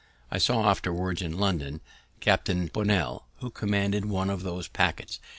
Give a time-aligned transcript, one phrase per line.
[0.31, 1.79] I saw afterwards in London
[2.21, 5.19] Captain Bonnell, who commanded one of those packets.